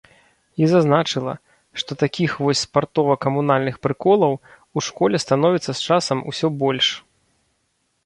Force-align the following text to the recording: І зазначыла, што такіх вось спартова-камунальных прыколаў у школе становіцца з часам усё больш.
І 0.61 0.69
зазначыла, 0.69 1.33
што 1.81 1.91
такіх 2.05 2.31
вось 2.47 2.63
спартова-камунальных 2.67 3.75
прыколаў 3.87 4.33
у 4.39 4.79
школе 4.89 5.23
становіцца 5.29 5.69
з 5.73 5.79
часам 5.87 6.29
усё 6.33 6.47
больш. 6.67 6.87